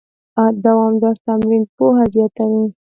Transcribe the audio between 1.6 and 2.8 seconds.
پوهه زیاتوي.